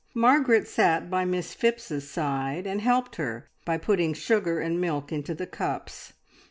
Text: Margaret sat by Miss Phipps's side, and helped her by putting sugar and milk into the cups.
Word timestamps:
Margaret 0.15 0.67
sat 0.67 1.11
by 1.11 1.25
Miss 1.25 1.53
Phipps's 1.53 2.09
side, 2.09 2.65
and 2.65 2.81
helped 2.81 3.17
her 3.17 3.47
by 3.65 3.77
putting 3.77 4.15
sugar 4.15 4.59
and 4.59 4.81
milk 4.81 5.11
into 5.11 5.35
the 5.35 5.45
cups. 5.45 6.13